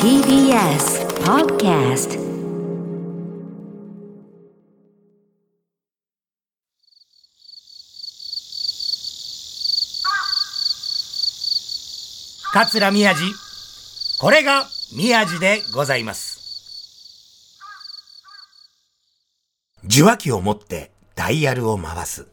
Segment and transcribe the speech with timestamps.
[0.00, 2.16] TBS Podcast
[12.52, 13.22] 桂宮治。
[14.20, 16.38] これが宮治でございます。
[19.84, 22.28] 受話器を持ってダイヤルを回す。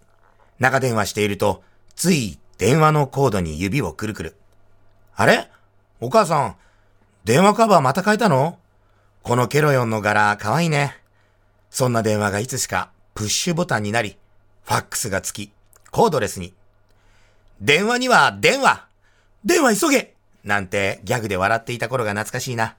[0.59, 1.63] 長電話していると
[1.95, 4.35] つい電話のコードに指をくるくる。
[5.15, 5.49] あれ？
[6.01, 6.55] お母さん
[7.25, 8.57] 電話カバーまた変えたの？
[9.21, 10.95] このケロヨンの柄かわいいね
[11.69, 14.17] そんな電話がいつしかプッシュボタンになり
[14.63, 15.51] ファックスがつき
[15.91, 16.53] コードレスに
[17.61, 18.87] 電話には電話
[19.43, 20.13] 電話急げ
[20.43, 22.75] なんてギャグで笑っていた頃が懐かしいな。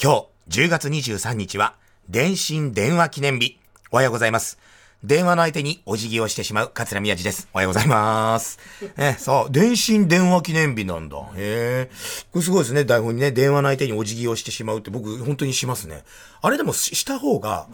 [0.00, 1.74] 今日10月23日は
[2.08, 3.58] 電信電話記念日。
[3.90, 4.58] おはようございます。
[5.04, 7.48] 電話の相手にお辞儀をしてしまう桂宮治です。
[7.52, 8.58] おはようございます。
[8.96, 11.18] え、そう、電信電話記念日なんだ。
[11.18, 11.90] へえ。
[12.32, 12.84] これすごいですね。
[12.84, 16.02] 台本にね、電話の相手にお辞儀をしてしまうって僕本当にしますね。
[16.40, 17.66] あれでもしした方が、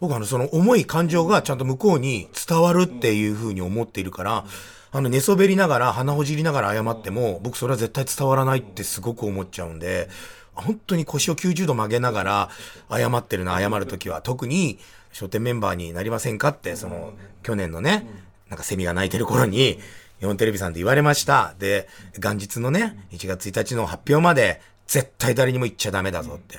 [0.00, 4.44] 僕あのその重い感情がちゃんと向こうに伝わるっていう風に思っているから、
[4.90, 10.08] あの寝そべりながら鼻ほじりながら謝っても僕それは絶対伝わらないってすごく思っちゃうんで
[10.54, 12.50] 本当に腰を90度曲げながら
[12.90, 14.78] 謝ってるな謝る時は特に
[15.14, 18.06] 書店メンバーになりませんかってその去年のね
[18.50, 19.78] なんかセミが鳴いてる頃に
[20.20, 26.58] 日本テレビさんで言われましたで元日のね1月1日の発表まで絶対誰にも言っちゃダメだぞって。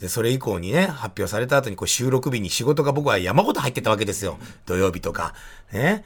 [0.00, 4.38] で、それ以降にね、発表された後にこう収録日に仕事が僕は山ほど入ってたわけですよ。
[4.66, 5.34] 土曜日とか。
[5.72, 6.04] ね。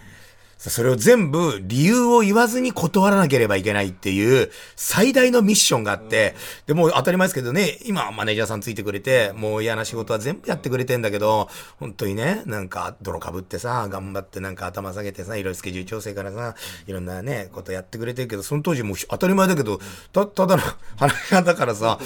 [0.69, 6.35] それを全部理由を言わずに断らなければいけないっていう最大のミッションがあって、
[6.67, 16.55] で、も当たり前ですけどね、今マネージャーさんついてくれて、もう嫌な仕事は全部やってくれてんだけど、本当にね、なんか泥かぶってさ、頑張ってなんか頭下げてさ、いろいろスケジュール調整からさ、
[16.87, 19.81] いろんなね、ことやってくれてるけど、その当時もう当たり前だけど、
[20.13, 20.63] た、ただの
[20.99, 21.99] 話し方からさ、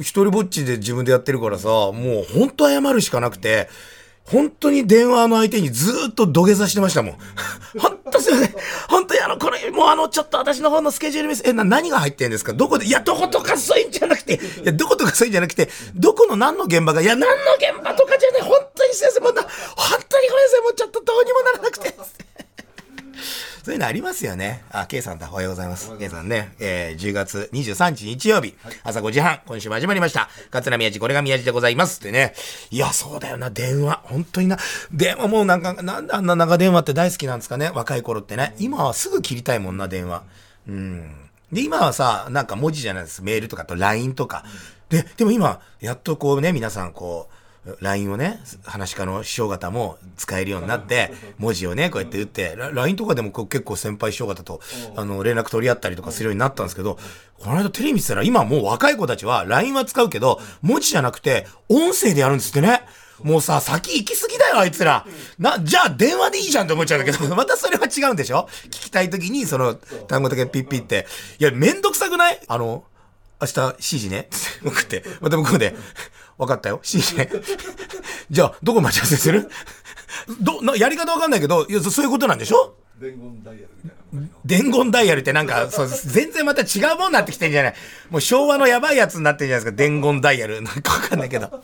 [0.00, 3.68] 一人ぼっちで自分でやってるからさ、もう本当謝るしかなくて、
[4.24, 7.14] 本当に電話の相手にずっと土下座してましたもん。
[8.20, 8.54] 当すいません。
[8.88, 12.52] 本当にあの、これ、もうあの、ちょっと私の方のスケジュールミス、え、な、何が入ってんですか？
[12.52, 19.50] どこで、いや、どことかそういうんじゃなくて、いや、どことかそういうんじゃなくて、どこの何の現場が、いや、何の現場とかじゃない、本当に先生、もうな、本
[20.08, 21.94] 当にごめんなさい、もうちょっとどうにもならなくて。
[23.80, 24.62] のありますよね。
[24.70, 25.28] あ、K さんだ。
[25.30, 25.96] おはようございます。
[25.98, 28.54] K さんね、えー、10月23日日曜日、
[28.84, 30.28] 朝5時半、今週も始まりました。
[30.50, 31.98] 桂宮治、これが宮治でございます。
[32.00, 32.34] ってね。
[32.70, 34.02] いや、そうだよな、電話。
[34.04, 34.58] 本当にな。
[34.92, 37.70] 電話もうなんか、なんであんな長電話って大好きなんですかね？
[37.70, 38.54] 若い頃ってね。
[38.58, 40.22] 今はすぐ切りたいもんな、電話。
[40.68, 41.10] うん。
[41.50, 43.22] で、今はさ、なんか文字じゃないです。
[43.22, 44.44] メールとかと LINE とか。
[44.90, 47.34] で、でも今、やっとこうね、皆さんこう、
[47.80, 54.60] LINE をね、話し家の師匠方も使えるようになって、 文字をね、こうやって打って、ラ LINE とかでも結構先輩師匠方と、
[54.96, 56.98] あの、連絡取り合ったりとかするようになったんですけど、
[57.38, 62.82] この間テレビ見てたら、今もう若い子たちは LINE は使うけど、文字じゃなくて、音声でやるんですってね。
[63.22, 65.06] もうさ、先行き過ぎだよ、あいつら。
[65.38, 68.48] な、じゃあ電話でいいじゃんって思っちゃうんだけど、またそれは違うんでしょ？
[68.68, 71.06] 聞きたい時に、その、単語だけピッピって。
[71.38, 72.40] いや、めんどくさくない？
[72.48, 72.84] あの、
[73.42, 74.30] 明日7時ね？
[74.64, 75.04] 送って。
[75.20, 75.74] また向こうで。
[76.40, 76.80] 分かったよ。
[76.82, 77.30] 7時ね。
[78.30, 79.48] じゃあ、どこ待ち合わせする？
[80.40, 82.74] ど、な、やり方わかんないけど、いや、そそういうことなんでしょ？
[83.00, 84.28] 伝言ダイヤルみたいな。
[84.44, 87.74] 伝言ダイヤルってなんか、 そう、全然また違うもんになってきてんじゃない
[88.10, 89.76] もう昭和のやばいやつになってんじゃないですか。
[89.76, 90.60] 伝言ダイヤル。
[90.62, 91.62] なんかわかんないけど。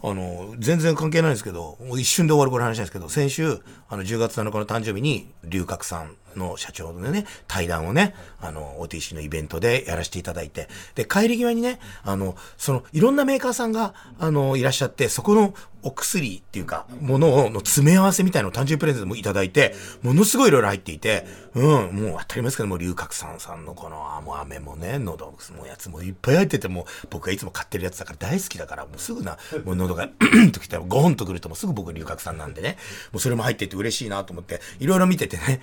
[0.00, 3.58] あの、全然関係ないんですけど、もう一瞬で終わるこの話なんですけど、先週、
[3.88, 21.24] あの、10月7日の誕生日に、龍角さんの社長のね、対談をね、あの、OTC のイベントでやらせていただいて、で、帰り際にね、あの、その、いろんなメーカーさんが、あの、いらっしゃって、そこのお薬っていうか、ものを、の詰め合わせみたいなのを誕生日プレゼントもいただいて、ものすごいいろいろ入っていて、
[21.54, 30.08] うん、もう当たり前ですけども、龍角さんさんのこの、あもう飴もね、喉もやつもいっぱい入ってて、も僕がいつも買ってるやつだから大好きだから、もうすぐな、もう喉が、
[30.52, 32.76] ときたらゴーンとくるともうすぐ僕龍角さんなんでね、
[33.12, 35.60] もうそれも入ってて嬉しいなと思って、いろいろ見ててね、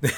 [0.00, 0.10] で、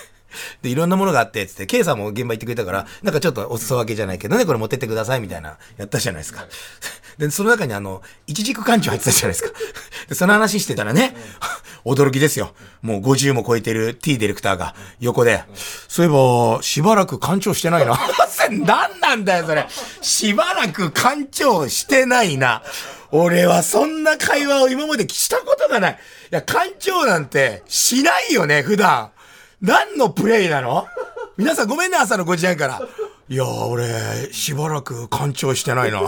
[0.63, 6.47] で、いろんなものがあって、つって、K さんも現場行ってくれたから、なんかちょっとお裾分けじゃないけどね、これ持ってってください、みたいな、やったじゃないですか。
[7.19, 9.51] で、その中にあの、一軸館長入ってたじゃないですか。
[10.09, 11.15] で、その話してたらね、
[11.85, 12.55] 驚きですよ。
[12.81, 15.45] もう50も超えてる T ディレクターが横で、
[15.89, 17.99] そういえば、しばらく館長してないな。
[18.51, 19.67] 何なんだよ、それ。
[20.01, 22.63] しばらく館長してないな。
[23.11, 25.93] 俺はそんな会話を今までしたことがない。
[25.93, 25.97] い
[26.31, 29.11] や、館長なんてしないよね、普段。
[29.63, 30.89] 何のプレイなの？
[31.37, 32.81] 皆さんごめんね、朝の5時半から。
[33.29, 36.01] いやー、俺、しばらく干潮してないな。
[36.01, 36.05] い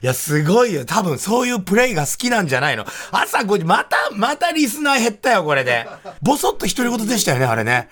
[0.00, 0.84] や、すごいよ。
[0.84, 2.86] 多分、そういうプレイが好きなんじゃないの。
[3.10, 5.88] 朝5時、また、またリスナー減ったよ、これで。
[6.22, 7.88] ボソッと独り言でしたよね、あれね。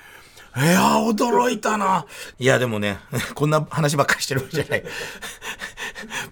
[0.56, 2.06] いやー、驚いたな。
[2.38, 2.98] いや、でもね、
[3.34, 4.84] こんな話ばっかりしてるわけじゃない。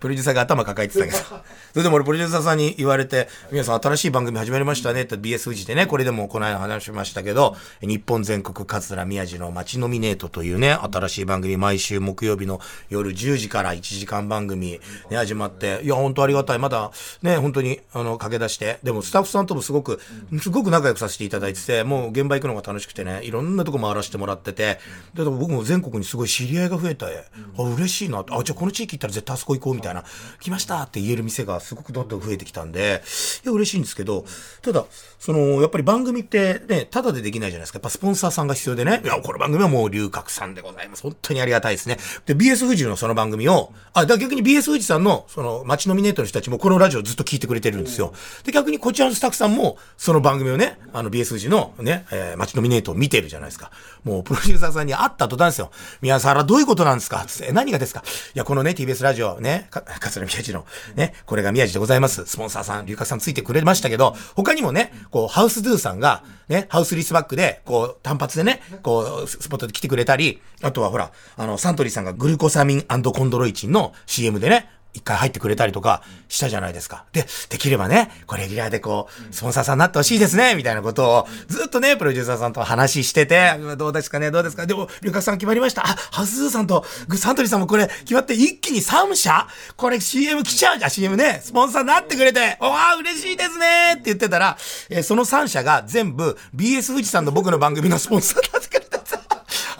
[0.03, 1.17] プロデューサーが頭抱えてたけど。
[1.73, 12.61] それでも俺プロデューサーさんに言われて、皆さん新しい番組始まりましたねって BS 富士でね、これでもこの間話しましたけど、日本全国桂宮治の街ノミネートというね、新しい番組、毎週木曜日の
[12.91, 16.59] 夜10時から1時間番組、ね、始まって、いや、本当ありがたい。
[16.59, 16.91] まだ、
[17.23, 20.01] ね、本当に、あの、駆け出して、でもスタッフさんともすごく、
[20.41, 24.81] すごく仲良くさせていただいてて、もう現場行くのが楽しくてね、いろんなとこ回らせてもらってて、
[25.15, 30.05] で、僕も全国にすごい知り合いが増えたあ、嬉しいなあ、じゃあこの地域行ったら絶対あそこ行こうみたいな、な
[30.41, 33.03] 来ましたって言える店がすごくどんどん増えてきたんで、
[33.45, 34.25] いや、嬉しいんですけど、
[34.63, 34.85] ただ、
[35.19, 37.77] その、やっぱり番組ってね、ただでできないじゃないですか。
[37.77, 41.03] やっぱスポンサーさんが必要でね、いや、この番組はもう龍角さんでございます。
[41.03, 41.99] 本当にありがたいですね。
[42.27, 48.13] で、BS 富士のその番組を、あ、だ逆に BS 富士さんの、その、街ノミネートの人たちもこのラジオずっと聞いてくれてるんですよ。
[48.45, 53.71] で、逆にこちらのスタッフさんも、その番組をね、あの BS 富士のね、えー、街ノミネートを見てるじゃないですか。
[54.05, 55.71] もう、プロデューサーさんに会った途端ですよ。
[56.01, 57.25] 宮沢どういうことなんですか？
[57.27, 58.03] つって、何がですか？
[58.35, 59.69] いや、このね、TBS ラジオ、ね、
[60.01, 60.65] 桂宮治の、
[60.97, 62.27] ね、これが宮治でございます。
[62.27, 77.05] スポンサーさん、龍角さんついてくれましたけど、他にもね、こう、ハウスドゥさんが、ね、ハウスリスバックで、こう、単発でね、こう、スポットで来てくれたり、あとはほら、あの、サントリーさんがグルコサミンコンドロイチンの CM でね、一回入ってくれたりとかしたじゃないですか。
[77.13, 84.67] で、できればね、これレギュラーでこう、スポンサーさんになってほしいですね、みたいなことを、ずっとね、プロデューサーさんと話してて、どうですかね、どうですか？
[84.67, 85.83] でも、龍角さん決まりました。
[85.87, 89.47] あ、ハスーさんとグ、サントリーさんもこれ決まって一気に3社？
[89.77, 91.41] これ CM 来ちゃうじゃん、CM ね。
[91.43, 94.59] スポンサーになってくれて、おわ嬉しいですねって言ってたら、
[94.91, 98.92] えー、その3社が全部 BS 富士さんの僕の番組のスポンサーになってくれた。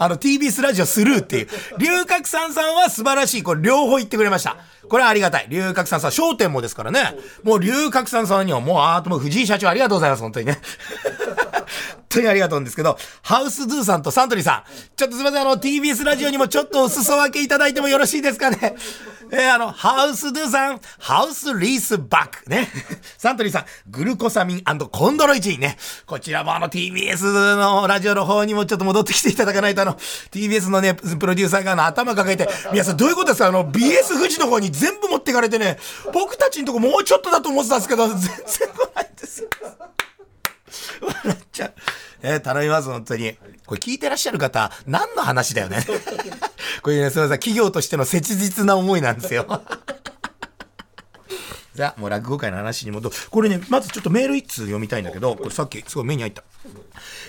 [0.03, 1.47] あの TBS ラジオスルーっていう。
[1.77, 3.43] 龍角さんさんは素晴らしい。
[3.43, 4.57] これ両方言ってくれました。
[4.89, 5.47] これはありがたい。
[5.49, 7.15] 龍角さんさん、商店もですからね。
[7.43, 10.21] もう龍角さんさんにはもう、あーとも藤井社長ありがとうございます。
[10.21, 10.59] 本当にね。
[12.13, 18.75] 当にありがとうんですけど、ハウスドゥさんとサントリーさん、ちょっとすみません、あの、TBS ラジオにもちょっとお裾分けいただいてもよろしいですかね？
[19.31, 22.69] えー、あの、ハウスドゥさん、ハウスリースバックね。
[23.17, 25.77] サントリーさん、グルコサミンコンドロイチンね。
[26.05, 29.97] こちらもあの TBS のラジオの方にもちょっと戻ってきていただかないとあの、
[30.31, 33.47] TBS のね、プロデューサーがあの頭抱えて、皆さんどういうことですか？
[33.47, 35.79] あの、BS 富士の方に全部持ってかれてね、
[36.13, 39.47] 僕たちのとこもうちょっとだと思ってたんですけど、全然来ないんですよ。
[41.01, 41.73] 笑っちゃう。
[42.21, 43.35] えー、頼みます、本当に。
[43.65, 45.85] これ聞いてらっしゃる方、何の話だよね。
[46.81, 49.61] これね、すみません、企業としての切実な思いなんですよ。
[51.75, 53.15] さあ、もう落語界の話に戻る。
[53.31, 56.43] これね、まずちょっとメール一通読みたいんだけど、これさっきすごい目に入った。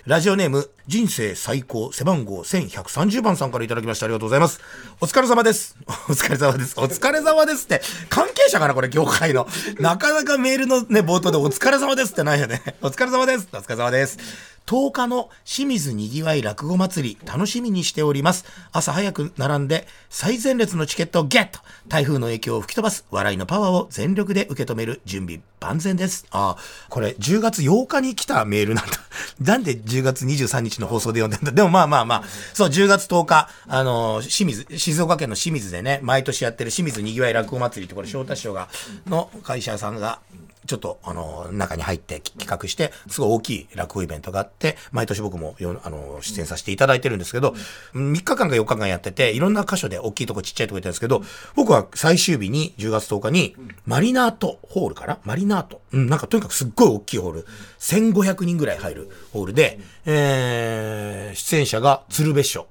[0.07, 4.05] ラジオネーム、人生最高背番号1130番さんからいただきました。
[4.05, 4.61] ありがとうございます。
[5.01, 5.77] お疲れ様です。
[6.11, 6.75] お疲れ様です。
[6.79, 7.81] お疲れ様ですって、
[8.11, 9.49] 関係者かなこれ、業界の。
[9.79, 12.63] なかなかメールのね、冒頭でお疲れ様ですってないよね。
[12.83, 13.49] お疲れ様です。
[13.51, 14.19] お疲れ様です。
[14.67, 18.45] 10日の清水にぎわい落語祭り楽しみにしております。
[18.73, 26.27] 朝早く並んで最前列のチケットをゲット台風の影響を吹き飛ばす笑いのパワーを全力で受け止める準備万全です。
[26.31, 28.93] ああ、これ10月8日に来たメールなんだ。
[29.41, 31.53] なんで10月23日の放送で読んでんだ。
[31.55, 38.69] でもまあまあまあ、そう、10月10日、あの、清水、静岡県の清水でね、毎年やってる清水にぎわい落語祭りってこれ翔太師匠が、
[39.07, 40.21] の会社さんが
[40.67, 47.55] ちょっと、あの、中に入って企画して、すごい大きい落語イベントがあって、毎年僕もよ、あの、出演させていただいてるんですけど、
[47.95, 51.23] 3日間か4日間やってて、いろんな箇所で大きいとこちっちゃいとこ行ったんですけど、
[51.55, 53.57] 僕は最終日に、10月10日に、
[53.87, 55.81] マリナートホールかなマリナート。
[55.93, 57.47] うん、なんかとにかくすっごい大きいホール。
[57.81, 62.67] 1500人ぐらい入るホールで、えー、出演者が鶴瓶師匠。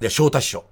[0.00, 0.64] で、翔太師匠。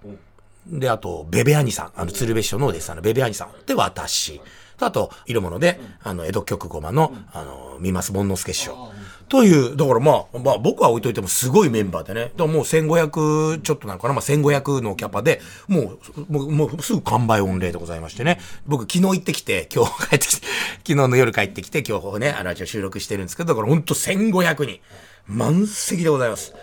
[0.66, 1.92] で、あと、ベベ兄さん。
[1.96, 3.66] あの、鶴瓶師匠のお弟子さんのベベ兄さん。
[3.66, 4.40] で、私。
[4.80, 8.92] あと、色物で、あの、江戸曲ごまの、あの、三ます門之助師匠。
[9.28, 12.32] という、だからまあ、まあ僕は置いといてもすごいメンバーでね。
[12.36, 18.40] だもう1500ちょっとなのかなまあ1500のキャパで、もう、もう、もうすぐ完売御礼でございましてね。
[18.66, 20.46] 僕昨日行ってきて、今日 帰ってきて、
[20.78, 24.80] 昨日の夜帰ってきて、今日ね、あの、収録してるんですけど、だからほんと1500人。
[25.26, 26.54] 満席でございます。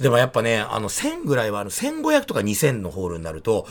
[0.00, 3.66] でもやっぱね、あの1000ぐらいは、あの1500とか2000のホールになると、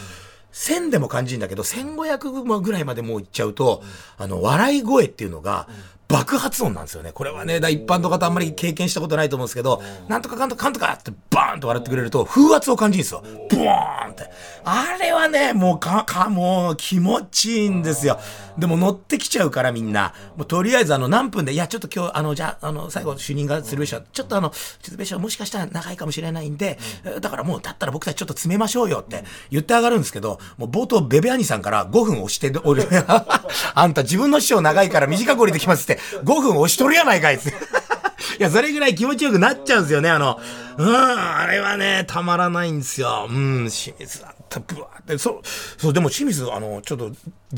[0.54, 3.84] 1000でも感じるんだけど、1500ぐらいまでもう行っちゃうと、
[4.18, 5.68] あの、笑い声っていうのが、
[6.08, 7.12] 爆発音なんですよね。
[7.12, 13.24] これはね、一般の方あんまり経験したことないと思うんですけど、なんとかかんとかかんとかってバーンと笑ってくれると、風圧を感じるんですよ。
[13.50, 14.30] ブーンって。
[14.64, 18.20] あれはね、もうか、か、もう気持ちいいんですよ。
[18.58, 26.80] でも乗ってきちゃうからみんな、もうとりあえずあの何分で、いや、ちょっと今日、あの、じゃあ、あの、最後主任が鶴瓶師匠、ちょっとあの、鶴瓶師匠もしかしたら長いかもしれないんで、
[27.22, 32.88] だからもう、だったら僕たちちょっと詰めましょうよって言ってあがるんですけど、もう冒頭、ベベ兄さんから5分押しておる。
[33.76, 37.50] あんた自分の師匠長いから短く降りてきますって、5分押しとるやないかいって。
[38.40, 40.40] いや、それぐらい気持ちよくなっちゃうんですよね、あの、
[40.78, 43.28] うん、あれはね、たまらないんですよ。
[43.30, 45.42] うん、清水だった、ぶわって、そう、
[45.78, 47.12] そう、でも清水、あの、ちょっと、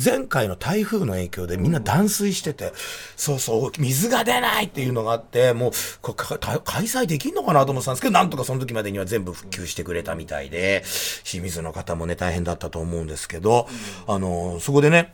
[0.03, 2.73] 前回の台風の影響でみんな断水してて、
[3.15, 5.71] そうそう、水が出ないっていうのがあって、もう、
[6.15, 10.83] 開催できんのかなと思ってたんですけど、なんとかその時までには全部復旧してくれたみたいで、
[11.23, 13.67] 清水の方もね、大変だったと思うんですけど、
[14.07, 15.13] あの、そこでね、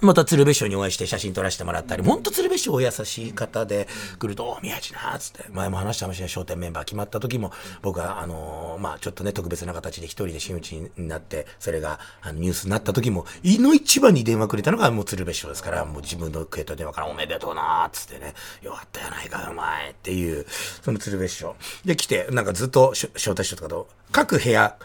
[0.00, 3.88] また鶴瓶師匠にお会いして写真撮らせてもらったり、ほんと鶴瓶師匠お優しい方で
[4.18, 7.52] 来ると、お、宮地なーつって、前も話したかもしれない、商店メンバー決まった時も、
[7.82, 20.46] 僕は、あのー、まあちょっとね、特別な形で一人で真打ちになって、それが、あの、ニュースになった時も、いの一番に電話くれたのがもう鶴瓶師匠ですから、もう自分の携帯電話からおめでとうなーつってね、よかったやないか、お前っていう、
[20.82, 21.56] その鶴瓶師匠。
[21.84, 24.76] で、来て、なんかずっと、招待師匠とかと、各部屋、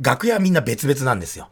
[0.00, 1.50] 楽屋みんな別々なんですよ。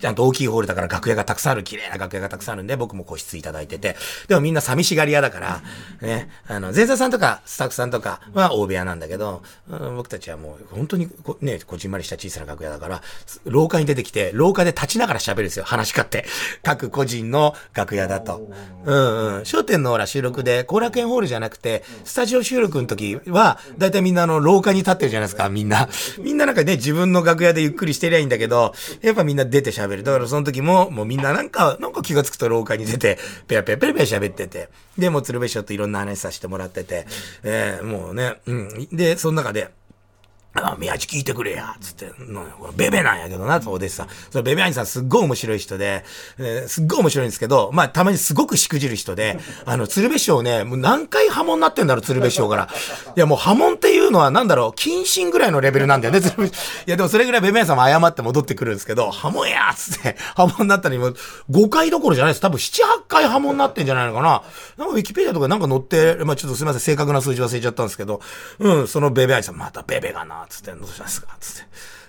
[0.00, 3.96] ちゃんと大きいホールだから楽屋がたくさんある、綺麗な楽屋がたくさんあるんで、僕も個室いただいてて、
[4.28, 5.62] でもみんな寂しがり屋だから、
[6.00, 9.42] ね、あの、前座さんとかスタッフさんとかは大部屋なんだけど、
[9.96, 13.02] 僕たちはもう本当にこ、ね、こじんまりした小さな楽屋だから、
[13.44, 16.24] 廊下に出てきて、廊下で立ちながら喋るんですよ、話し家って。
[16.62, 18.48] 各個人の楽屋だと。
[18.84, 19.44] うんうん。
[19.44, 25.88] 商店のほら収録で、後楽園ホールじゃなくて、スタジオ収録の時は、だいたいみんなあの、廊下に立ってるじゃないですか、みんな。
[26.18, 30.04] みんななんかね、自分の楽屋でゆっくりしてりゃいいんだけど、やっぱみんな出て喋る。
[30.04, 37.06] だからその時も、もうみんななんか、なんか気がつくと廊下に出て、ペラペラペラペラ喋ってて、で、もう鶴瓶師匠といろんな話させてもらってて、
[37.42, 38.88] えー、もうね、うん。
[38.92, 39.70] で、その中で、
[40.64, 42.10] あ、宮地聞いてくれや、つって、
[42.76, 44.06] ベベなんやけどな、そうですさ。
[44.30, 46.04] そのベベ兄さんすっごい面白い人で、
[46.38, 52.68] えー、すっごい面白いんですけど、まあ、たまにすごくしくじる人で、あの、鶴瓶師匠ね、もう何回波紋になってんだろう、鶴瓶師匠から。
[53.16, 56.46] いや、もう波紋っていうのはなんだろう、謹慎ぐらいのレベルなんだよね、鶴瓶。
[56.46, 56.50] い
[56.86, 61.16] や、でもそれぐらいベベ兄さんも謝って戻ってくるんですけど、波紋やつって、波紋になったのにもう、
[61.50, 62.40] 5回どころじゃないです。
[62.40, 64.42] 多分7、8回波紋になってんじゃないのかな。
[64.76, 68.20] なんかウィキペディアとかなんか載って、まあ、ちょっとすみません、正確な数字忘れちゃったんですけど、
[68.58, 71.64] うん、そのベベ兄さん、またベベがな、つって、どうしますかつっ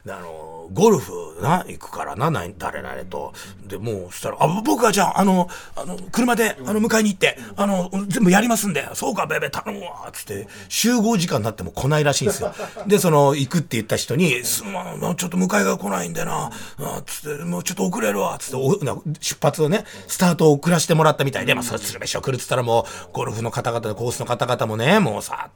[0.06, 0.12] て。
[0.12, 3.34] あの、ゴルフな、行くからな、誰々と。
[3.66, 12.54] で、もう、そしたら、あ、僕はじゃあ、あの、あの、車で、あの、迎えに行って、あの、全部やりますんで、そうか、ベベ、頼むわ、つって、集合時間になっても来ないらしいんですよ。
[12.88, 18.78] で、その、行くって言った人に、すまん、ちょっと迎えが来ないんでな、あつって、もうちょっと遅れるわ、つってお、
[19.20, 25.50] 出発をね、スタートを遅らせてもらったみたいで、まあ、それ鶴瓶師匠来るっつったらもう、ゴルフの方々、コースの方々もね、もうさ、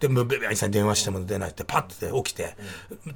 [0.00, 2.56] で、ベベ兄さんに電話しても出ないって、パッて起きて、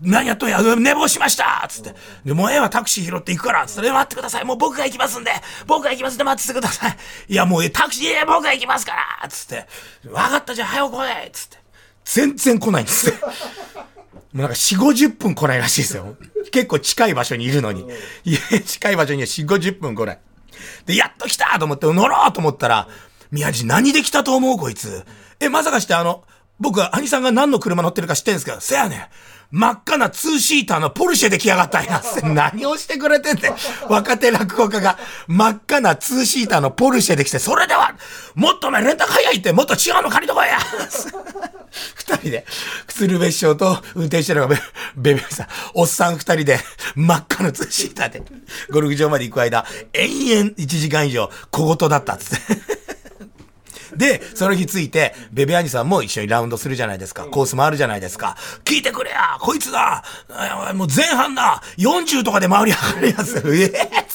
[0.02, 1.66] 何やっとんや、寝坊しました！
[1.68, 1.94] つって。
[2.24, 4.44] で、もうええわ、タクシー拾って行くからつって、待ってください。
[4.44, 5.30] もう僕が行きますんで、
[5.66, 6.96] 僕が行きますんで待っててください。
[7.28, 8.92] いや、もうタクシー、僕が行きますか
[9.22, 9.66] らつって。
[10.10, 11.58] わかったじゃあ早く来いつって。
[12.04, 13.12] 全然来ないんです。
[14.32, 16.16] もうなんか4、50分来ないらしいですよ。
[16.50, 17.86] 結構近い場所にいるのに。
[18.24, 20.18] いや、近い場所には4、50分来ない。
[20.86, 22.88] で、やっと来たと思って乗ろうと思ったら、
[23.30, 25.04] 宮地何で来たと思うこいつ。
[25.40, 26.24] え、まさかしてあの、
[26.60, 29.00] 僕は兄さんが何の車乗ってるか知ってんすかせやねん。
[29.50, 32.02] 真っ赤なツーシーターのポルシェで来やがったんや。
[32.24, 33.54] 何をしてくれてんねん。
[33.88, 37.94] 若手落語家が真っ赤なツーシーターのポルシェで来て、それでは、
[38.34, 40.58] もっとお前レンタカー早いって、もっと違うの借りとこいや。
[41.94, 42.46] 二人で、
[42.88, 44.56] 鶴瓶師匠と運転してるのが
[44.96, 46.58] ベベベさん、おっさん二人で
[46.96, 48.22] 真っ赤なツーシーターで、
[48.70, 52.83] ゴルフ場まで行く間、延々1時間以上小言だったっつって。
[53.96, 57.24] で、その日ついて、ベベアニさんも一緒にラウンドするじゃないですか。
[57.24, 58.36] コースもあるじゃないですか。
[58.64, 60.02] 聞いてくれやこいつだ
[60.74, 63.42] もう前半だ !40 とかで回り上がるや つ。
[63.46, 64.06] ええ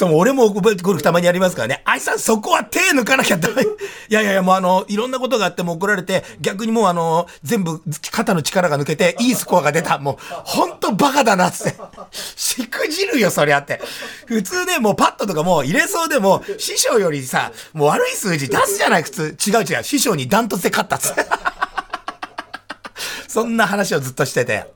[0.00, 1.82] そう、俺もゴルフたまにやりますからね。
[1.84, 3.62] あいさんそこは手抜かなきゃダメ。
[3.62, 3.66] い
[4.08, 9.98] やいやいや、もうあの、いろんなことがあっても怒られて、逆にもうあの、全部肩の力が抜けて、いいスコアが出た。
[9.98, 11.76] もう、ほんとバカだなって。
[12.12, 13.82] しくじるよ、そりゃって。
[14.24, 19.36] 普通ね、もうパットとかも入れそうでも、師匠よりさ、もう悪い数字出すじゃない、普通。
[19.46, 19.84] 違う違う。
[19.84, 21.26] 師匠にダントツで勝ったっつって。
[23.28, 24.72] そんな話をずっとしてて。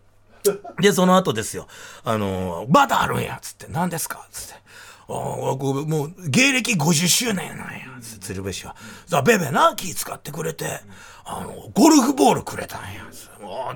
[0.78, 1.66] で、その後ですよ。
[2.04, 4.26] あの、バタあるんや、つって、何ですか？
[4.30, 4.63] つって。
[5.08, 7.80] ああ、もう、芸歴50周年なんや、
[8.20, 8.74] 鶴瓶氏は。
[9.06, 10.80] さあ、ベベな、気使ってくれて、
[11.24, 13.04] あの、ゴルフボールくれたんや。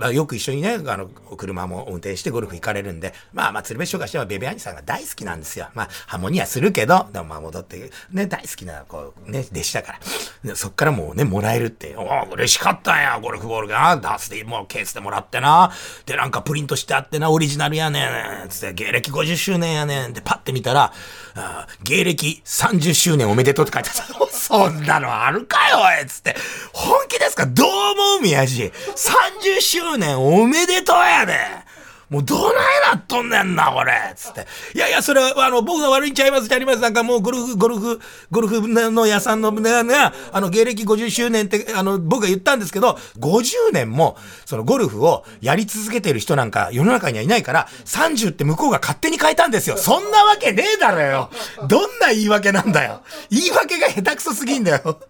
[0.01, 5.69] だよく一緒にね、あの、車も運転してゴルフ行かれるんで、まあまあ、鶴瓶師匠がしてはベベ兄さんが大好きなんですよ。
[5.75, 9.99] まあ、ハモニはするけど、でもまあ戻って、ね、大好きな、こう、ね、弟子だか
[10.45, 10.57] ら。
[10.57, 13.97] そっからもうね、もらえるって、おお、嬉しかったんや、ゴルフボールが。
[13.97, 15.73] ダースで、もうケースでもらってな。
[16.07, 18.49] で、なんかプリントしてあってな、オリジナルやねん。
[18.49, 20.13] つって、芸歴50周年やねん。
[20.13, 20.93] で、パッて見たら、
[21.35, 24.29] あ芸歴30周年おめでとうって書いてあった。
[24.49, 26.35] そんなのあるかよ、おいつって。
[26.73, 27.45] 本気ですか？
[27.47, 28.21] どう思う？
[28.23, 31.68] 宮地 ?30 周年おめでとうやで。
[32.11, 34.47] もうどないなっとんねんな、これつって。
[34.75, 36.81] いやいや、それは、あの、僕が悪いんちゃいますちゃいます。
[36.81, 38.01] なんかもうゴルフ、ゴルフ、
[38.31, 49.77] ゴルフの屋さんのが、あの、芸歴50周年って、あの、僕が言ったんですけど、50年も、そのゴルフをやり続けてる人なんか世の中にはいないから、30って向こうが勝手に変えたんですよ。
[49.77, 51.31] そんなわけねえだろよ。
[51.69, 53.03] どんな言い訳なんだよ。
[53.31, 55.01] 言い訳が下手くそすぎんだよ。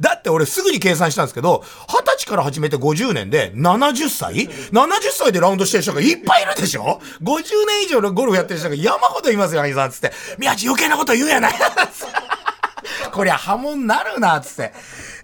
[0.00, 9.90] だって俺すぐに計算したんですけど、20歳から始めて50年で70歳 ?70 歳でラウンドしてる人がいっぱいいるでしょ ?50 年以上のゴルフやってる人が山ほどいますよ、兄さん。
[9.90, 10.12] つって。
[10.38, 11.54] 宮地余計なこと言うやない。
[13.10, 14.72] こりゃ波紋なるな、つって。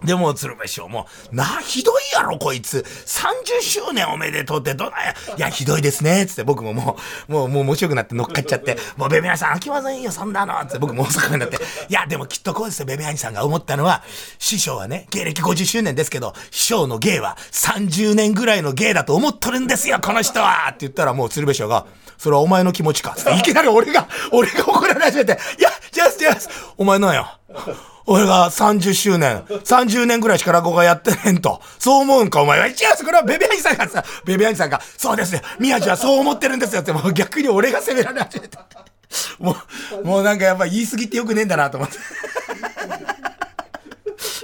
[0.03, 2.85] でも、鶴瓶師匠も、な、ひどいやろ、こいつ。
[3.05, 5.35] 30周年おめでとうってどないや。
[5.37, 11.59] いや、ひどいですね、つって僕ももう、もう、もう面白くなって乗っかっちゃって、もうベベアさん飽きませんよ、そんなの、つって僕も大阪になって、い
[11.93, 14.03] や、でもきっとこうですよ、ベベアニさんが思ったのは、
[14.39, 21.85] 師匠はね、芸歴50周年ですけど、師匠の芸は30年ぐらいの芸だと思っとるんですよ、この人はって言ったらもう鶴瓶師匠が、
[22.17, 23.13] それはお前の気持ちか。
[23.15, 27.27] つって、いきなり俺が、 俺が怒られ始めて、いや、ジャスジャス、お前なんよ。
[28.05, 31.61] 俺が30周年、30年ぐらいしか落語がやってへんと。
[31.77, 32.67] そう思うんか、お前は。
[32.67, 38.65] 違うこれはベベアニさんがさ、ベベアニさんが、そうですよ、宮地はそう思ってるんですよって、もう逆に俺が責められ始めた。
[39.39, 39.55] も
[40.03, 41.97] う、もうなんかやっぱ言い過ぎってよくねえんだなと思って。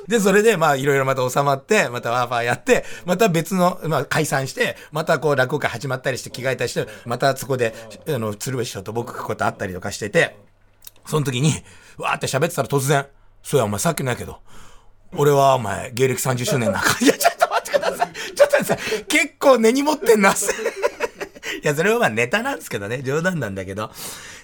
[0.08, 7.74] で、それで、まあ、いろいろまた収まって、またワーファーやって、また別の、まあ、解散して、またこう、落語会始まったりして、着替えたりして、またそこで、
[8.08, 10.38] あの、鶴瓶師匠と僕こと会ったりとかしてて、
[11.06, 11.54] その時に、
[11.98, 13.08] わーって喋ってたら突然、
[13.42, 14.40] そうや、お前さっきのやけど、
[15.16, 16.98] 俺はお前、芸歴30周年なんか。
[17.02, 18.14] いや、ちょっと待ってください。
[18.36, 19.04] ちょっと待ってください。
[19.06, 20.34] 結構根に持ってんな。
[21.64, 23.90] いや、それはまあネタなんですけどね、冗談なんだけど。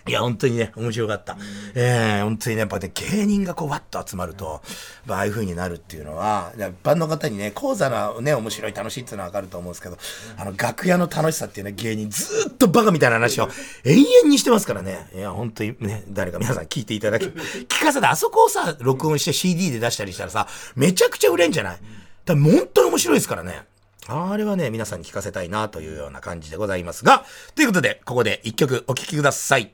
[0.07, 1.37] いや、本当にね、面白かった。
[1.75, 4.61] ええー、本当にね、やっぱね、芸人がこう、わっと集まると、
[5.05, 9.97] まああいう風になるっていうのは、一般の方にね、講座のね、面白い、楽しいっていうのはわかると思うんですけど、
[10.37, 13.49] あの、楽屋の楽しさっていうね、芸人ずっとバカみたいな話を
[13.83, 15.09] 延々にしてますからね。
[15.13, 21.77] いや、本当にね、誰か皆さん聞いていただき、聞かせて、あそこをさ、録音して CD で出したりしたらさ、めちゃくちゃ売れんじゃない？
[22.25, 23.63] だ本当に面白いですからね。
[24.09, 29.71] あれはね、皆さんに聞かせたいなというような感じでございますが、ということで、ここで一曲お聴きください。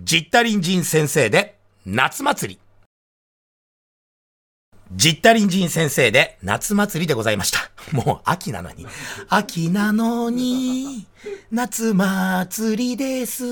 [0.00, 2.60] ジッタリンジン先生で、夏祭り。
[4.94, 7.58] ジッタリンジン先生で夏祭りでございました。
[7.92, 8.86] もう秋なのに。
[9.28, 11.06] 秋なのに、
[11.50, 13.44] 夏祭りです。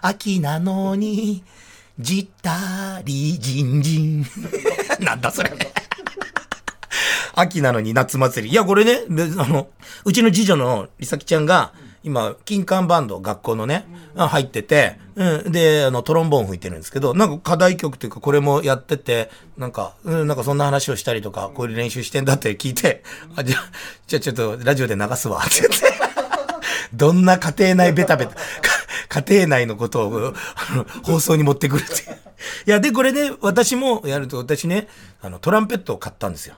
[0.00, 1.44] 秋なのに、
[1.98, 4.26] ジッタリジンジン。
[5.00, 5.52] なんだそれ。
[7.36, 8.52] 秋なのに夏祭り。
[8.52, 9.02] いや、これね、
[9.38, 9.68] あの、
[10.04, 11.72] うちの次女のりさきちゃんが、
[12.02, 13.84] 今、金管バンド、学校のね、
[14.16, 23.02] 入ってて、うん、で、あの、トロンボーン吹いてるんですけど、なんか課題曲っていうか、これもやってて、なんか、うん、なんかそんな話をしたりとか、こういう練習してんだって聞いて、
[23.34, 23.64] あ、じゃあ、
[24.06, 25.76] じゃあちょっとラジオで流すわ、って言って。
[26.94, 28.36] どんな家庭内ベタベタ、
[29.22, 30.34] 家庭内のことを、
[30.72, 32.02] あの、放送に持ってくるって。
[32.66, 34.86] いや、で、これね、私もやると、私ね、
[35.20, 36.54] あの、トランペットを買ったんですよ。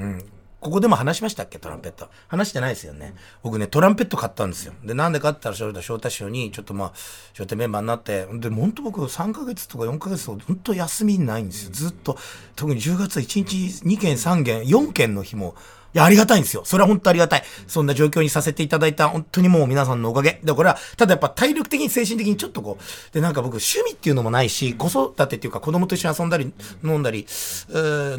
[0.00, 0.24] うん。
[0.60, 1.58] ここでも話しましたっけ？
[1.58, 2.10] トランペット。
[2.28, 3.14] 話してないですよね。
[3.42, 4.74] 僕ね、トランペット買ったんですよ。
[4.84, 6.92] で、なんで買ったら、翔太、翔太師匠に、ちょっとまあ、
[7.32, 11.70] 翔太メンバーになって、で、ほんと僕3ヶ月とか4ヶ月とか、ほんと休みないんですよ。
[11.72, 12.18] ずっと、
[12.56, 15.56] 特に10月1日2件3件、4件の日も、
[15.92, 16.62] いや、ありがたいんですよ。
[16.64, 17.42] それは本当ありがたい。
[17.66, 20.40] そんな状況にさせていただいた、本当にもう皆さんのおかげ。
[20.44, 26.52] で、これは、ただやっぱ体力的に精神的にちょっとこう、で、なんか僕趣味っていうのもないし、子育てっていうか子供と一緒に遊んだり、
[26.84, 27.26] 飲んだり、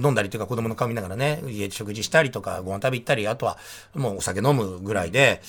[0.04, 3.58] 飲んだりっていうか子供の顔見ながらね、家で食事したりとか、ご飯食べ行ったり、あとは
[3.96, 5.42] もうお酒飲むぐらいで、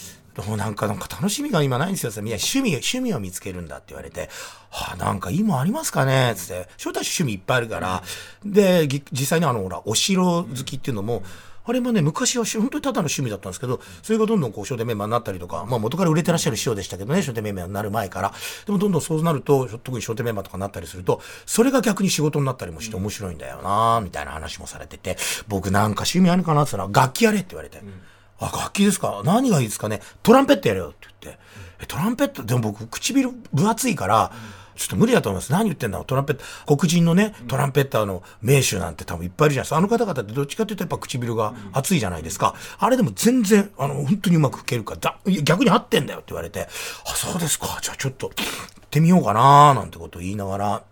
[0.46, 2.10] もうなんか、なんか楽しみが今ないんですよ。
[2.10, 4.30] いや、趣味、趣味を見つけるんだって言われて、
[4.70, 8.02] はあ、なんかいいもありますかねつって、翔太趣味いっぱいあるから、
[8.42, 11.22] で、実際にあの、ほら、お城好きっていうのも、うん
[11.64, 18.32] あれもね、昔は本当にただの趣味だったんですけど、それがどんどんこう、商店メンバーになったりとか、まあ元から売れてらっしゃる師匠でしたけどね、商店メンバーになる前から。
[18.66, 27.78] でもどんどんそうなると、特に商店メンバーとかになったりすると、それが逆に仕事になったりもして面白いんだよなみたいな話もされてて、僕なんか趣味あるかなって言ったら、楽器やれって言われて。
[27.78, 27.92] うん、
[28.40, 29.22] あ、楽器ですか？
[29.24, 30.00] 何がいいですかね？
[30.22, 31.40] トランペットやれよって言って。
[31.82, 32.42] え、トランペット？
[32.42, 35.52] でも僕、唇分厚いから、うんちょっと無理だと思います。
[35.52, 39.76] 何言ってんだトランペット、黒人のね、トランペッターの名手なんて多分いっぱいいるじゃないですか。
[39.76, 42.54] あの方々ってどっちかっていうとやっぱ唇が厚いじゃないですか。
[42.78, 46.68] あれでも全然、あの、本当にうまく吹けるから、逆に合ってんだよって言われて、
[47.06, 47.78] あ、そうですか。
[47.80, 50.82] じゃあちょっと、行ってみようかななんてことを言いながら、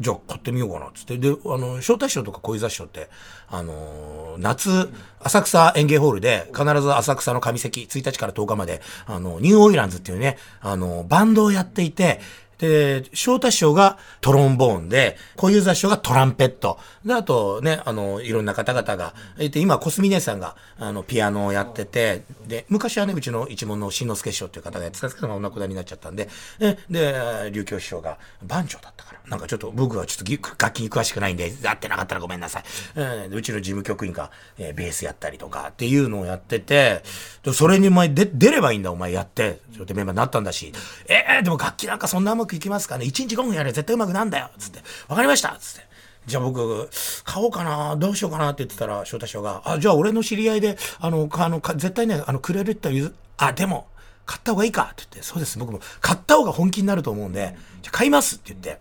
[0.00, 1.18] じゃあ買ってみようかなっつって。
[1.18, 3.08] で、あの、招待賞とか小遊三賞って、
[3.48, 12.20] あのー、夏、浅草園芸ホールで、必ず浅草の上席、1日から10日まで、あの、ニューオイランズっていうね、あの、バンドをやっていて、
[12.58, 16.78] で、翔太師匠がトロンボーンで、小遊三師匠がトランペット。
[17.04, 26.28] で、あとね、あの、いろんな方々が、えて、今、コスミ姉さんが、あの、ピアノをやってて、で、昔はね、うちの一門の新之助師匠っていう方がやってたんですけど、まあお亡くなりになっちゃったんで、
[26.60, 29.20] えで、琉球師匠が、番長だったから。
[29.28, 32.64] なんかちょっと、僕はちょっと楽器に詳しくないんで、会ってなかったらごめんなさい。
[32.96, 37.02] えーうちの事務局員が、えーベースやったりとかっていうのをやってて、
[37.42, 39.60] でそれにお前で出ればいいんだ、お前やって。
[39.72, 40.72] それでメンバーになったんだし、
[41.08, 44.50] えー、でも楽器なんかそんなうまくいきますかね ?1 日5分やれば絶対うまくなんだよ。
[44.58, 45.56] つって、わかりました。
[45.58, 45.86] つって。
[46.26, 46.88] じゃあ僕、
[47.24, 47.96] 買おうかな。
[47.96, 53.88] どうしようかなって言ってたら、翔太師匠が、あ、じゃあ俺の知り合いで、あの、あの、絶対ね、あの、くれるって言う、あ、でも、
[54.26, 54.84] 買った方がいいか？
[54.84, 58.80] って言って、そうです、僕も、買った方が本気になると思うんで、じゃあ買いますって言って、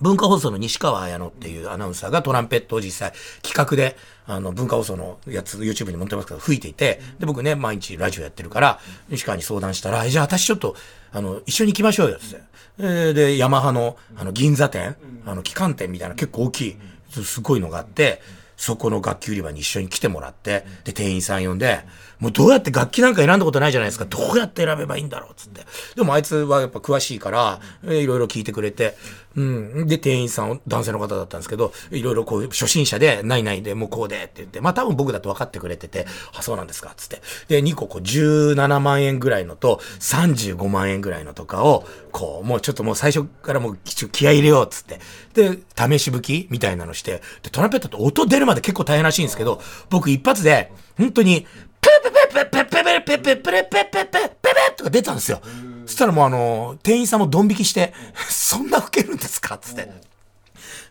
[0.00, 3.96] 文化放送の西川彩乃っていうアナウンサーがトランペットを実際企画で、
[4.26, 10.74] あの、文化放送のやつ、YouTube に載ってますけど、吹いていて、で、僕ね、毎日ラジオやってるから、西川に相談したら、じゃあ私ちょっと、
[11.12, 12.42] あの、一緒に行きましょうよ、つって。
[12.82, 16.76] えーで、ヤマハの、あの、銀座店、あの、機関店みたいな結構大きい、
[17.22, 18.20] すごいのがあって、
[18.56, 21.80] そこの楽器売り場に一緒に来てもらって、で、店員さん呼んで、
[22.20, 24.04] もうどうやって楽器なんか選んだことないじゃないですか。
[24.04, 25.62] どうやって選べばいいんだろうっつって。
[25.96, 28.96] でもあいつはやっぱ詳しいから、いろいろ聞いてくれて、
[29.36, 29.86] うん。
[29.86, 36.06] で、店員さん、男性の方だったんですけど、いろいろこう、初心者で、ないないで、もうこうでって言って、まあ多分僕だと分かってくれてて、
[36.36, 37.22] あ、そうなんですか、つって。
[37.48, 45.00] で、2個こう、17万円ぐらいのと、35万円ぐらいのとかを、こう、もうちょっともう最初からもう気合い入れよう、つって。
[45.34, 51.46] で、試し吹きみたいなのして、で、トランペットって音出るまで結構大変らしいんですけど、僕一発で、本当に、
[51.80, 55.40] ペペペペペペペペペペペペペペペとか出たんですよ。
[55.86, 57.92] そしたらもうあの、店員さんもドン引きして、
[58.28, 60.09] そんな吹けるんですかつって。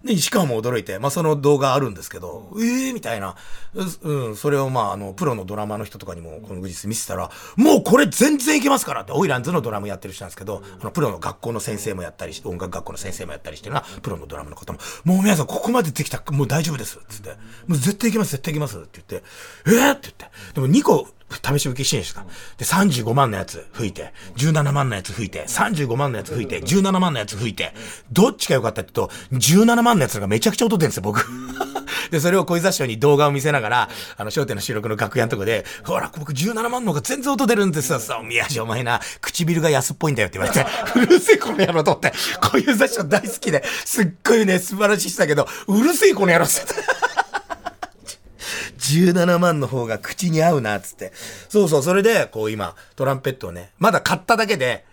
[0.04, 3.36] で、石川も驚いて、まあ、その動画あるんですけど、ええー、みたいな。
[3.74, 17.30] ううん、それをまあ、あの、プロのドラマの人とかにも、この後日見せたら、もうこれ全然いけますからって、オイランズのドラムやってる人なんですけど、あの、プロの学校の先生もやったり音楽学校の先生もやったりしてるな、プロのドラムの方も、もう皆さんここまでできた、もう大丈夫です、つって。
[17.68, 19.28] もう絶対いけます、絶対いけます、って言って、
[19.68, 20.26] えー、って言って。
[20.54, 22.26] でも2個、試し受けしてるんですか。
[22.58, 27.74] で、35万のやつ吹いて、17万のやつ吹いて、35万のやつ吹いて、17万のやつ吹いて、
[28.12, 31.26] どっちが良かったって言うと、17万のやつがめちゃくちゃ音出るんですよ、僕。
[32.12, 38.00] で、それを小遊三師匠に動画を見せながら、あの、商店の収録の楽屋のとこで、ほら、僕17万の方が全然音出るんですよ。
[38.00, 40.66] さ、宮治お前な、唇が安っぽいんだよって言われて、
[41.00, 47.09] うるせえこの野郎と思って、小遊三師匠大好きで、すっごいね、素晴らしい人だけど、うるせえこの野郎って言って。
[48.80, 51.12] 17万の方が口に合うな、っつって。
[51.50, 54.86] そうそう、それで、こう今、トランペットをね、まだ買っただけで、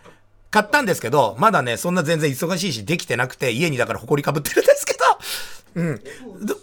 [0.50, 4.98] 買ったんですけど、まだね、そんな全然忙しいし、できてなくて、家にだから埃かぶってるんですけど、
[5.76, 6.00] うん。
[6.44, 6.54] ど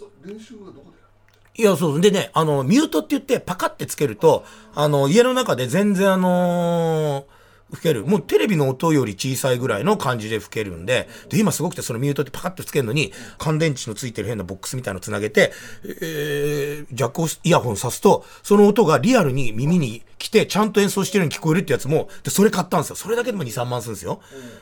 [1.56, 2.00] いや、そう。
[2.00, 7.33] でね、あの、ミュートって言って、パカってつけると、あの、家の中で全然あのー
[7.74, 8.04] 吹ける。
[8.06, 15.52] もうテレビの音より小さいぐらいの感じで吹けるんで、で、今すごくてそのミュートってパカッとつけるのに、乾電池のついてる変なボックスみたいなのつなげて、
[15.84, 22.96] えー、ジャックをイヤホン挿すと、その音がリアルに耳に来て、ちゃんと演奏してるように聞こえるってやつも、で、それ買ったんですよ。
[22.96, 24.20] それだけでも2、3万するんですよ。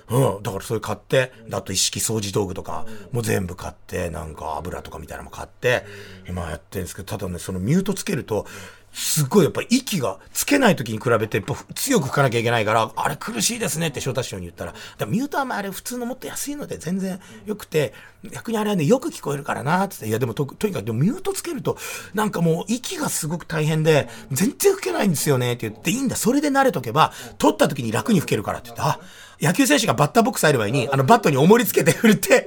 [0.09, 0.43] うん。
[0.43, 5.85] だからそれ買って、であと一式掃除道具とか、もう全部買って、なんか油とかみたいなのも買って、
[6.29, 8.47] 今やってるんですけど、ただね、そのミュートつけると、
[8.93, 11.43] すごいやっぱ息がつけない時に比べて
[11.75, 17.95] 強く吹かなきゃいけないから、あれ苦しいですねって翔太師匠に言ったら、らミュートはまあれ普通のもっと安いので全然良くて、
[18.31, 21.77] 逆にあれはね、よく聞こえるからな、つって、いやでもと、とにかくでもミュートつけると、
[22.15, 29.01] なんかもう息がすごく大変で、全然吹けないんですよねって言って、いいんだ、それで慣れとけば、取った時に楽に吹けるからって言って、あ、
[29.43, 32.47] 野球選手がバッターボックス入る前に、あのバットに重りつけて振って、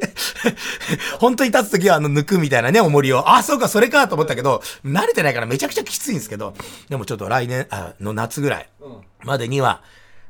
[1.20, 3.30] 本当に立つ時はあの抜くみたいなね、重りを。
[3.30, 6.56] あ、そうか、それかと思ったけど、慣れてないからめちゃくちゃきついんですけど、
[6.88, 8.70] でもちょっと来年、あの夏ぐらい
[9.26, 9.82] までには、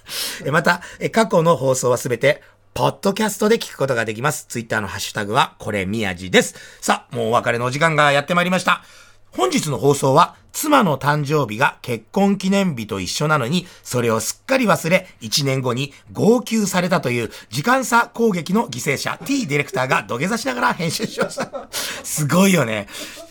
[0.52, 2.42] また、過去の放送はすべて、
[2.74, 4.48] ポッドキャストで聞くことができます。
[4.50, 6.56] ツイッターのハッシュタグは、これみやじです。
[6.82, 8.82] さあ、もうお別れのお時間がやってまいりました。
[9.30, 21.68] 本日の放送は、妻の誕生日が結婚記念日と一緒なのに、それをすっかり忘れ、1年後に号泣されたという時間差攻撃の犠牲者 T ディレクターが土下座しながら編集しました。
[21.72, 22.88] すごいよね。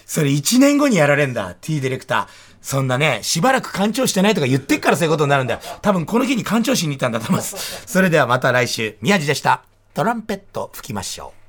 [0.06, 2.51] それ1年後にやられんだ、T ディレクター。
[2.62, 5.60] そんなね、しばらく干潮してないとか言ってっからそういうことになるんだよ。
[5.82, 7.82] 多分この日に干潮しに行ったんだと思います。
[7.86, 9.64] それではまた来週、宮地でした。
[9.94, 11.41] トランペット吹きましょう。